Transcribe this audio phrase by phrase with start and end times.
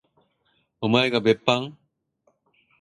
[0.81, 1.77] おまえが別班？